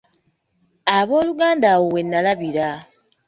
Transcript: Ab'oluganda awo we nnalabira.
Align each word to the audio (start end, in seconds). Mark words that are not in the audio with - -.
Ab'oluganda 0.97 1.67
awo 1.75 1.85
we 1.93 2.01
nnalabira. 2.03 2.67